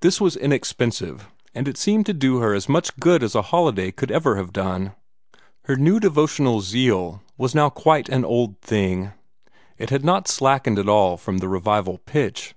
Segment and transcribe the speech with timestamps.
[0.00, 3.90] This was inexpensive, and it seemed to do her as much good as a holiday
[3.92, 4.92] could have done.
[5.64, 9.12] Her new devotional zeal was now quite an odd thing;
[9.76, 12.54] it had not slackened at all from the revival pitch.